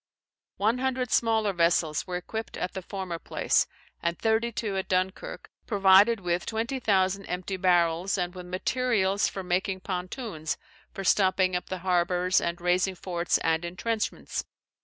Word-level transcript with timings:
One 0.57 0.79
hundred 0.79 1.11
smaller 1.11 1.53
vessels 1.53 2.07
were 2.07 2.15
equipped 2.15 2.57
at 2.57 2.73
the 2.73 2.81
former 2.81 3.19
place, 3.19 3.67
and 4.01 4.17
thirty 4.17 4.51
two 4.51 4.75
at 4.75 4.87
Dunkirk, 4.89 5.51
provided 5.67 6.21
with 6.21 6.47
twenty 6.47 6.79
thousand 6.79 7.27
empty 7.27 7.55
barrels, 7.55 8.17
and 8.17 8.33
with 8.33 8.47
materials 8.47 9.27
for 9.27 9.43
making 9.43 9.81
pontoons, 9.81 10.57
for 10.91 11.03
stopping 11.03 11.55
up 11.55 11.67
the 11.69 11.77
harbours, 11.85 12.41
and 12.41 12.59
raising 12.59 12.95
forts 12.95 13.37
and 13.43 13.63
entrenchments. 13.63 14.43